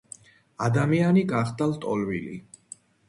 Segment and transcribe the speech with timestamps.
[0.67, 2.39] ადამიანი გახდა ლტოლვილი.